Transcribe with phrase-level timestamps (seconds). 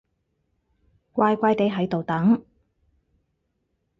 [1.13, 2.43] 乖乖哋喺度等